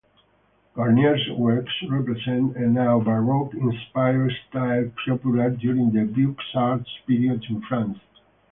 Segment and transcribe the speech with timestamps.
[0.73, 7.99] Garnier's works represent a Neo-Baroque-inspired style, popular during the Beaux-Arts period in France.